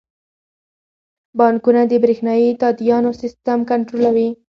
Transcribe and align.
بانکونه 1.37 1.81
د 1.87 1.93
بریښنايي 2.03 2.49
تادیاتو 2.61 3.17
سیستم 3.21 3.59
کنټرولوي. 3.69 4.27